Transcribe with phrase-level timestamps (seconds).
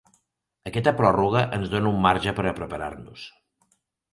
[0.69, 3.29] Aquesta pròrroga ens dona un marge per a preparar-nos.